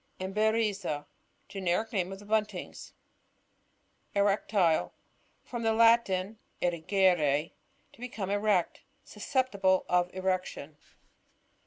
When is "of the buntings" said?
2.11-2.93